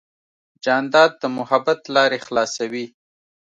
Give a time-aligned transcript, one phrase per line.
[0.63, 2.85] جانداد د محبت لارې خلاصوي.